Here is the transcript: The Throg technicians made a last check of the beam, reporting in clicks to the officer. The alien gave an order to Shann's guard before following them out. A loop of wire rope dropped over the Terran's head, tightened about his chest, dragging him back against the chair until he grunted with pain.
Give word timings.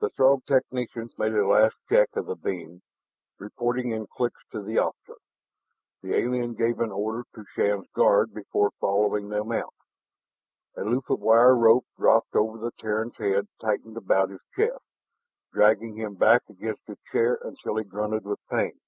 The 0.00 0.10
Throg 0.10 0.44
technicians 0.44 1.16
made 1.16 1.32
a 1.32 1.48
last 1.48 1.74
check 1.88 2.14
of 2.16 2.26
the 2.26 2.36
beam, 2.36 2.82
reporting 3.38 3.92
in 3.92 4.06
clicks 4.06 4.42
to 4.52 4.60
the 4.62 4.76
officer. 4.76 5.16
The 6.02 6.12
alien 6.16 6.52
gave 6.52 6.80
an 6.80 6.92
order 6.92 7.24
to 7.34 7.46
Shann's 7.54 7.88
guard 7.94 8.34
before 8.34 8.72
following 8.78 9.30
them 9.30 9.50
out. 9.52 9.72
A 10.76 10.84
loop 10.84 11.08
of 11.08 11.20
wire 11.20 11.56
rope 11.56 11.86
dropped 11.96 12.34
over 12.34 12.58
the 12.58 12.72
Terran's 12.72 13.16
head, 13.16 13.48
tightened 13.58 13.96
about 13.96 14.28
his 14.28 14.42
chest, 14.54 14.84
dragging 15.50 15.96
him 15.96 16.16
back 16.16 16.42
against 16.50 16.84
the 16.86 16.98
chair 17.10 17.38
until 17.42 17.76
he 17.78 17.84
grunted 17.84 18.26
with 18.26 18.40
pain. 18.50 18.78